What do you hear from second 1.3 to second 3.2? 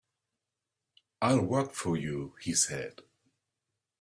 work for you," he said.